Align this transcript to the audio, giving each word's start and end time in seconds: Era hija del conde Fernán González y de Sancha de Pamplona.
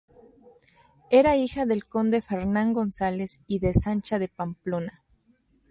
Era 1.11 1.35
hija 1.35 1.67
del 1.67 1.85
conde 1.85 2.23
Fernán 2.23 2.73
González 2.73 3.43
y 3.45 3.59
de 3.59 3.75
Sancha 3.75 4.17
de 4.17 4.29
Pamplona. 4.29 5.03